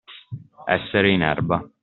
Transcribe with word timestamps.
Essere 0.65 1.11
in 1.11 1.21
erba. 1.21 1.63